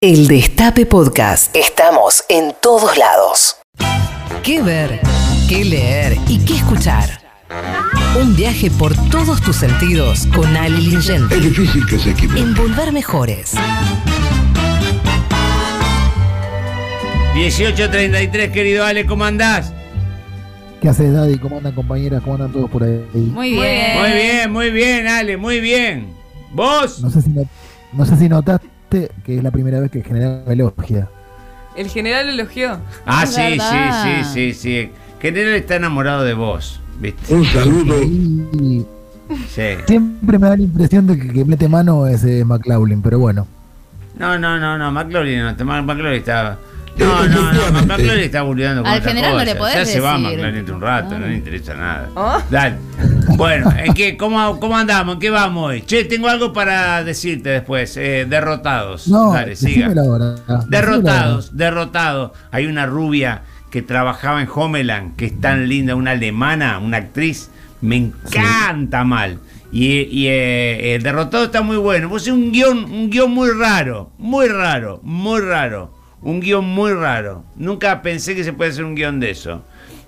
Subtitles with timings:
[0.00, 1.56] El Destape Podcast.
[1.56, 3.56] Estamos en todos lados.
[4.44, 5.00] ¿Qué ver?
[5.48, 6.16] ¿Qué leer?
[6.28, 7.20] ¿Y qué escuchar?
[8.22, 11.34] Un viaje por todos tus sentidos con Ali Lingenti.
[11.34, 12.38] Es difícil que se equivoque.
[12.38, 13.56] En Volver Mejores.
[17.34, 19.72] 18.33, querido Ale, ¿cómo andás?
[20.80, 21.38] ¿Qué haces, Daddy?
[21.38, 22.22] ¿Cómo andan, compañeras?
[22.22, 23.04] ¿Cómo andan todos por ahí?
[23.14, 23.98] Muy bien.
[23.98, 26.14] Muy bien, muy bien, Ale, muy bien.
[26.52, 27.00] ¿Vos?
[27.00, 27.42] No sé si, no,
[27.94, 31.08] no sé si notaste que es la primera vez que el general me elogia.
[31.76, 32.78] El general elogió.
[33.06, 34.24] Ah, Es sí, sí, verdad.
[34.24, 34.90] sí, sí, sí.
[35.20, 37.32] General está enamorado de vos, ¿viste?
[37.34, 37.94] Un saludo.
[39.48, 39.76] Sí.
[39.86, 43.18] siempre me da la impresión de que el que mete mano es eh, McLaughlin, pero
[43.18, 43.46] bueno.
[44.18, 46.58] No, no, no, no, McLaurin no, McLaurin está...
[46.98, 47.86] No, no, no.
[47.86, 51.18] McLaurin está burlando con Al general no le podés Ya se va de un rato,
[51.18, 52.08] no le interesa nada.
[52.14, 52.42] ¿Oh?
[52.50, 52.76] Dale.
[53.36, 55.14] Bueno, ¿en qué, cómo, ¿cómo andamos?
[55.14, 55.82] ¿En qué vamos hoy?
[55.82, 57.96] Che, tengo algo para decirte después.
[57.96, 59.06] eh, derrotados.
[59.08, 59.88] No, Dale, siga.
[59.96, 60.34] ahora.
[60.68, 62.32] Derrotados, derrotados.
[62.50, 67.50] Hay una rubia que trabajaba en Homeland, que es tan linda, una alemana, una actriz.
[67.80, 69.38] Me encanta mal.
[69.70, 72.08] Y, y, eh, eh, derrotado está muy bueno.
[72.08, 75.92] Puse un guion, un guion muy raro, muy raro, muy raro.
[76.22, 77.44] Un guion muy raro.
[77.56, 79.62] Nunca pensé que se puede hacer un guion de eso.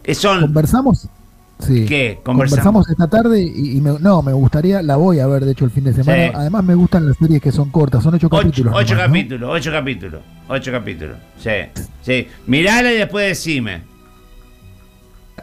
[0.05, 1.09] Eh, son ¿Conversamos?
[1.61, 1.85] Sí.
[1.87, 2.19] ¿Qué?
[2.25, 2.65] Conversamos.
[2.65, 5.67] Conversamos esta tarde y, y me- no, me gustaría, la voy a ver de hecho
[5.67, 6.29] el fin de semana.
[6.29, 6.33] Sí.
[6.35, 8.75] Además me gustan las series que son cortas, son ocho, Ocho, capítulos.
[8.75, 9.15] ocho nomás, ¿no?
[9.15, 11.17] capítulos, ocho capítulos, ocho capítulos.
[11.39, 11.51] Sí,
[12.03, 12.27] sí.
[12.47, 13.83] Mirala y después decime.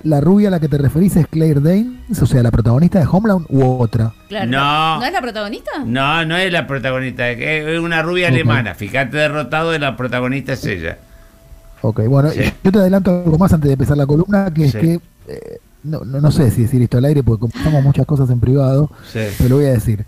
[0.04, 3.06] La rubia a la que te referís es Claire Danes, o sea, la protagonista de
[3.12, 4.14] Homeland u otra.
[4.30, 4.50] Claro.
[4.52, 5.00] No.
[5.00, 5.72] ¿No es la protagonista?
[5.86, 8.76] No, no es la protagonista, es una rubia alemana.
[8.76, 10.98] Fíjate derrotado y la protagonista es ella.
[11.82, 12.42] Ok, bueno, Sí.
[12.64, 16.00] yo te adelanto algo más antes de empezar la columna, que es que, eh, no,
[16.02, 19.20] no, no sé si decir esto al aire, porque conversamos muchas cosas en privado, Sí.
[19.38, 20.06] pero lo voy a decir.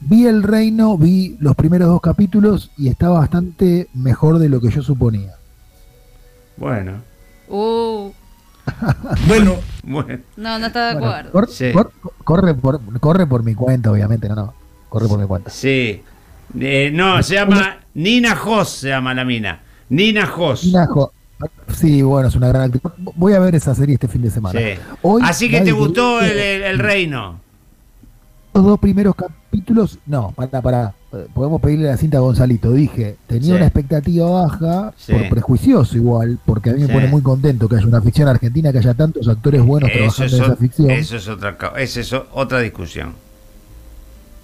[0.00, 4.68] Vi El Reino, vi los primeros dos capítulos y está bastante mejor de lo que
[4.70, 5.32] yo suponía.
[6.56, 7.02] Bueno,
[7.48, 8.10] Uh,
[9.28, 10.18] Bueno, bueno.
[10.36, 11.32] no, no está de Bueno, acuerdo.
[11.32, 11.72] cor- Sí.
[11.72, 11.92] cor-
[12.24, 14.54] corre, por, corre por mi cuenta, obviamente, no, no,
[14.88, 15.50] corre por mi cuenta.
[15.50, 16.02] Sí.
[16.58, 19.60] Eh, no, se llama Nina Hoss, se llama la mina.
[19.88, 20.64] Nina Hoss.
[20.64, 21.12] Nina Jo-
[21.74, 22.82] Sí, bueno, es una gran actriz.
[23.14, 24.58] Voy a ver esa serie este fin de semana.
[24.58, 24.66] Sí.
[25.02, 27.40] Hoy, Así que te gustó el, el- el reino.
[28.54, 30.94] Los dos primeros capítulos, no, para, para,
[31.34, 32.72] podemos pedirle la cinta a Gonzalito.
[32.72, 33.52] Dije, tenía Sí.
[33.52, 35.12] una expectativa baja, Sí.
[35.12, 36.92] por prejuicioso igual, porque a mí me Sí.
[36.92, 40.26] pone muy contento que haya una ficción argentina, que haya tantos actores buenos Eso trabajando
[40.26, 40.90] es, en esa ficción.
[40.90, 43.12] eso es otra, es otra discusión.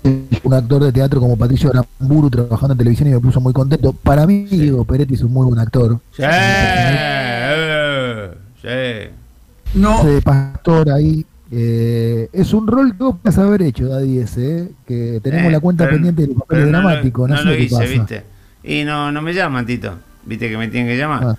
[0.04, 3.92] Un actor de teatro como Patricio Aramburu trabajando en televisión y me puso muy contento.
[3.92, 4.58] Para mí, Sí.
[4.58, 6.00] Diego Peretti es un muy buen actor.
[6.16, 6.22] Sí,
[7.44, 9.78] eh, sí.
[9.78, 10.04] no.
[10.04, 11.24] de pastor ahí.
[11.54, 15.52] Eh, es un rol que vos podés haber hecho, Daddy, ese, eh, que tenemos Eh,
[15.52, 17.28] la cuenta pero- pendiente del papel pero no lo- dramático.
[17.28, 17.88] No, No, sé lo qué hice, pasa.
[17.88, 18.22] ¿viste?
[18.64, 19.98] Y no, no me llaman, Tito.
[20.24, 21.24] ¿Viste que me tienen que llamar?
[21.24, 21.36] Ah.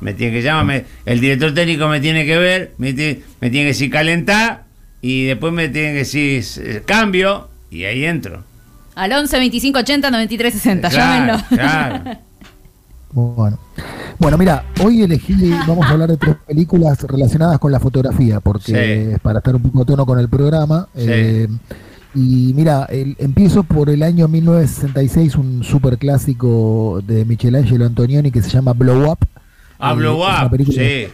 [0.00, 0.64] Me tienen que llamar.
[0.64, 4.64] me- el director técnico me tiene que ver, me, ti- me tiene que decir calentar
[5.02, 8.42] y después me tiene que decir eh, cambio y ahí entro.
[8.94, 10.88] Al 11 25 80 93 60.
[10.88, 11.46] Claro, Llámenlo.
[11.48, 12.18] claro.
[13.12, 13.58] Bueno,
[14.20, 15.34] bueno, mira, hoy elegí,
[15.66, 19.12] vamos a hablar de tres películas relacionadas con la fotografía, porque Sí.
[19.14, 20.88] es para estar un poco a tono con el programa.
[20.94, 21.04] Sí.
[21.08, 21.48] eh,
[22.14, 28.42] y mira, el- empiezo por el año 1966, un super clásico de Michelangelo Antonioni que
[28.42, 29.18] se llama Blow Up.
[29.78, 31.06] Hablo Eh, guapo, película- sí.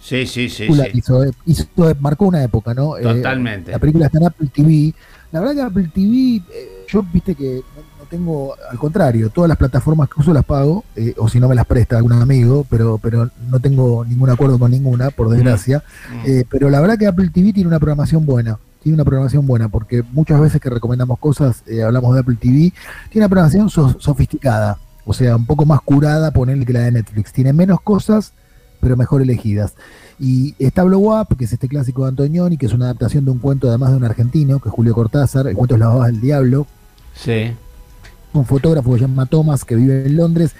[0.00, 0.58] Sí, sí, sí.
[0.66, 0.90] película sí.
[0.92, 1.68] que hizo, hizo-
[2.00, 2.96] marcó una época, ¿no?
[2.98, 3.70] Eh, Totalmente.
[3.72, 4.92] la película está en Apple TV.
[5.32, 6.42] La verdad que Apple TV,
[6.88, 11.12] yo viste que no, tengo, al contrario, todas las plataformas que uso las pago, eh,
[11.18, 14.70] o si no me las presta algún amigo, pero, pero no tengo ningún acuerdo con
[14.70, 15.82] ninguna, por desgracia.
[16.12, 16.30] Mm.
[16.30, 18.58] Eh, pero la verdad que Apple TV tiene una programación buena.
[18.82, 22.72] Tiene una programación buena, porque muchas veces que recomendamos cosas, eh, hablamos de Apple TV,
[23.10, 26.92] tiene una programación so- sofisticada, o sea, un poco más curada, ponerle que la de
[26.92, 27.32] Netflix.
[27.32, 28.32] Tiene menos cosas,
[28.80, 29.74] pero mejor elegidas.
[30.20, 33.32] Y está Blow Up, que es este clásico de Antonioni, que es una adaptación de
[33.32, 36.06] un cuento además de un argentino, que es Julio Cortázar, el cuento es La babas
[36.06, 36.66] del diablo,
[37.16, 37.52] Sí.
[38.32, 40.52] un fotógrafo que se llama Thomas, que vive en Londres.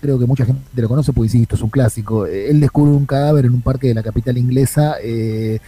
[0.00, 2.26] Creo que mucha gente lo conoce, porque insisto, es un clásico.
[2.26, 4.96] Eh, Él descubre un cadáver en un parque de la capital inglesa.
[5.02, 5.60] eh,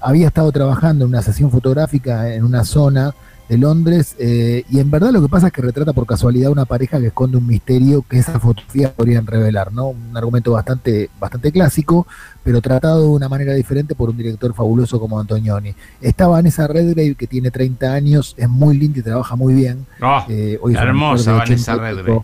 [0.00, 3.14] había estado trabajando en una sesión fotográfica en una zona
[3.48, 6.64] de Londres eh, y en verdad lo que pasa es que retrata por casualidad una
[6.64, 9.88] pareja que esconde un misterio que esas fotografías podrían revelar, ¿no?
[9.88, 12.06] Un argumento bastante, bastante clásico,
[12.42, 15.74] pero tratado de una manera diferente por un director fabuloso como Antonioni.
[16.00, 19.86] Está Vanessa Redgrave, que tiene 30 años, es muy linda y trabaja muy bien.
[20.00, 22.22] Oh, Eh, hoy hermosa Vanessa 80 y pico, Redgrave.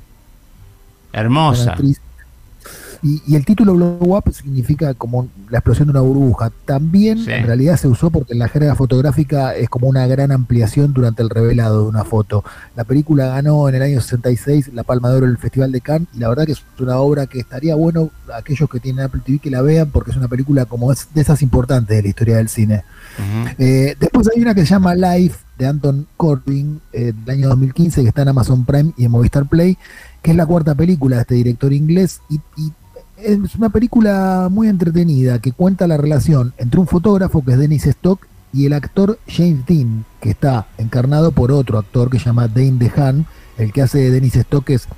[1.12, 1.72] Hermosa.
[1.72, 2.00] actriz.
[3.02, 6.50] Y, y el título Blow Up significa como la explosión de una burbuja.
[6.64, 7.31] También Sí.
[7.31, 11.23] en realidad se usó porque en la jerga fotográfica es como una gran ampliación durante
[11.23, 12.44] el revelado de una foto.
[12.76, 15.81] La película ganó en el año 66 la Palma de Oro en el Festival de
[15.81, 19.23] Cannes y la verdad que es una obra que estaría bueno aquellos que tienen Apple
[19.25, 22.08] TV que la vean porque es una película como es de esas importantes de la
[22.08, 22.85] historia del cine.
[23.58, 28.03] Eh, después hay una que se llama Life de Anton Corbin eh, del año 2015
[28.03, 29.76] que está en Amazon Prime y en Movistar Play,
[30.23, 32.73] que es la cuarta película de este director inglés y, y
[33.22, 37.87] es una película muy entretenida que cuenta la relación entre un fotógrafo que es Dennis
[37.87, 42.49] Stock y el actor James Dean, que está encarnado por otro actor que se llama
[42.49, 43.26] Dane DeHaan,
[43.58, 44.88] el que hace de Dennis Stock es,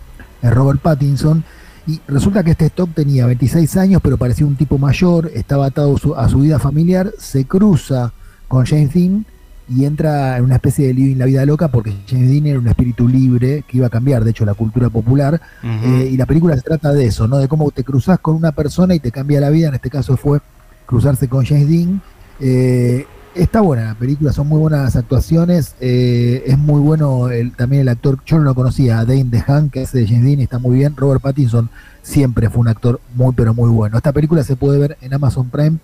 [0.42, 1.44] Robert Pattinson.
[1.86, 5.96] Y resulta que este Stock tenía 26 años, pero parecía un tipo mayor, estaba atado
[6.16, 8.12] a su vida familiar, se cruza
[8.48, 9.26] con James Dean
[9.68, 12.68] y entra en una especie de living la vida loca porque James Dean era un
[12.68, 15.40] espíritu libre que iba a cambiar, de hecho, la cultura popular.
[15.62, 17.38] Eh, y la película se trata de eso, ¿no?
[17.38, 19.68] De cómo te cruzas con una persona y te cambia la vida.
[19.68, 20.40] En este caso fue
[20.86, 22.02] cruzarse con James Dean.
[22.40, 25.74] Eh, está buena la película, son muy buenas las actuaciones.
[25.80, 29.82] eh, es muy bueno el, también el actor, yo no lo conocía, Dane DeHaan, que
[29.82, 30.96] hace de James Dean, y está muy bien.
[30.96, 31.70] Robert Pattinson
[32.02, 33.96] siempre fue un actor muy, pero muy bueno.
[33.96, 35.78] Esta película se puede ver en Amazon Prime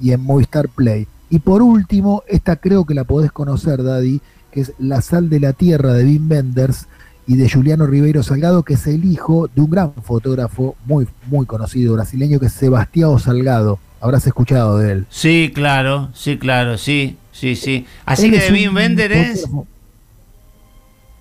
[0.00, 1.06] y en Movistar Play.
[1.30, 4.20] Y por último, esta creo que la podés conocer, Daddy,
[4.52, 6.86] que es La sal de la tierra de Wim Wenders
[7.26, 11.46] y de Juliano Ribeiro Salgado, que es el hijo de un gran fotógrafo muy, muy
[11.46, 13.78] conocido brasileño, que es Sebastião Salgado.
[14.00, 15.06] Habrás escuchado de él.
[15.08, 17.86] Sí, claro, sí, claro, sí, sí, sí.
[18.04, 19.46] Así Él que de Wim un Wender es.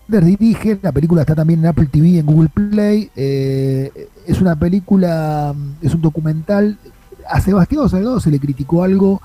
[0.10, 3.10] Wenders dirige, la película está también en Apple TV, en Google Play.
[3.16, 3.90] eh,
[4.28, 6.78] es una película, mm, es un documental.
[7.30, 9.22] A Sebastián Salgado se le criticó algo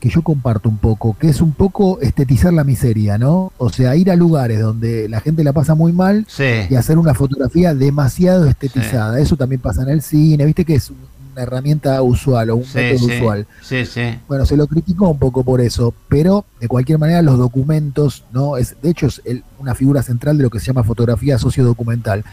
[0.00, 3.52] que yo comparto un poco, que es un poco estetizar la miseria, ¿no?
[3.58, 6.44] O sea, ir a lugares donde la gente la pasa muy mal Sí.
[6.68, 9.18] y hacer una fotografía demasiado estetizada.
[9.20, 12.78] Eso también pasa en el cine, viste que es una herramienta usual o un Sí,
[12.78, 13.46] método sí, usual.
[13.62, 14.18] sí, sí.
[14.28, 18.56] Bueno, se lo criticó un poco por eso, pero de cualquier manera los documentos, ¿no?
[18.56, 22.24] Es, de hecho, es el- una figura central de lo que se llama fotografía sociodocumental.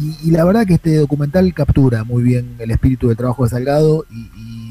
[0.00, 3.50] Y, y la verdad que este documental captura muy bien el espíritu del trabajo de
[3.50, 4.61] Salgado y, y,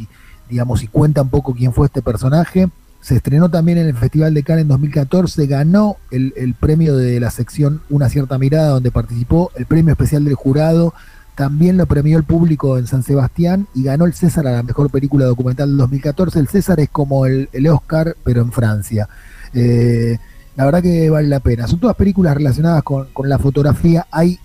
[0.52, 2.70] digamos, y cuenta un poco quién fue este personaje.
[3.00, 7.20] Se estrenó también en el Festival de Cannes en 2014, ganó el, el premio de
[7.20, 10.94] la sección Una cierta mirada, donde participó, el premio especial del jurado,
[11.36, 14.92] también lo premió el público en San Sebastián y ganó el César a la mejor
[14.92, 16.38] película documental del 2014.
[16.38, 19.08] El César es como el, el Oscar, pero en Francia.
[19.54, 20.20] Eh,
[20.56, 21.68] la verdad que vale la pena.
[21.68, 24.06] Son todas películas relacionadas con, con la fotografía.
[24.12, 24.40] Hay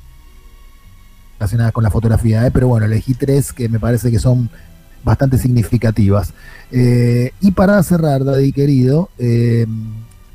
[1.39, 2.51] relacionadas con la fotografía, ¿eh?
[2.51, 4.49] pero bueno, elegí tres que me parece que son
[5.07, 6.35] bastante significativas.
[6.73, 9.65] Eh, y para cerrar, Daddy querido, eh,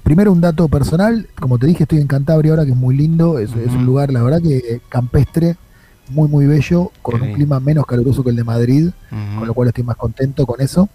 [0.02, 3.38] primero un dato personal, como te dije, estoy en Cantabria ahora, que es muy lindo,
[3.38, 5.58] es, es un lugar, la verdad, que campestre,
[6.10, 7.36] muy, muy bello, con Qué un bien.
[7.36, 8.90] clima menos caluroso que el de Madrid,
[9.38, 10.90] con lo cual estoy más contento con eso.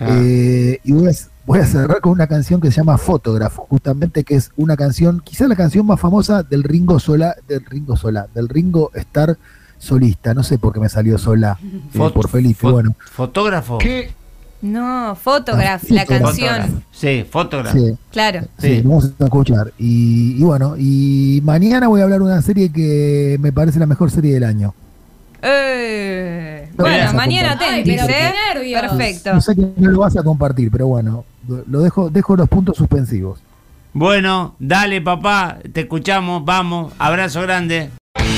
[0.00, 1.12] Eh, y voy a,
[1.44, 5.20] voy a cerrar con una canción que se llama Photograph, justamente que es una canción,
[5.24, 9.36] quizá la canción más famosa del Ringo Sola, del Ringo Sola, del Ringo Star
[9.78, 10.34] solista.
[10.34, 12.60] No sé por qué me salió sola eh, por Felipe.
[12.66, 13.78] fot- Bueno, ¿Fotógrafo?
[14.60, 16.22] No, Photograph, Ah, la Photograph.
[16.36, 16.84] canción.
[16.90, 17.78] Sí, fotógrafo.
[17.78, 18.40] sí, Claro.
[18.58, 18.82] sí, Sí.
[18.82, 19.72] vamos a escuchar.
[19.78, 23.86] Y, y bueno, y mañana voy a hablar de una serie que me parece la
[23.86, 24.74] mejor serie del año.
[25.42, 28.32] Eh, No bueno, mañana atentis, pero qué ¿eh?
[28.52, 28.80] nervios.
[28.80, 29.34] Perfecto.
[29.34, 31.24] No sé que no lo vas a compartir, pero bueno,
[31.68, 33.38] lo dejo, dejo los puntos suspensivos.
[33.92, 37.90] Bueno, dale papá, te escuchamos, vamos, abrazo grande.